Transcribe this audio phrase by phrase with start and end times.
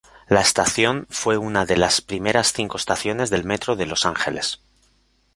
[0.27, 4.59] La estación fue una de las primeras cinco estaciones del Metro de Los Ángeles.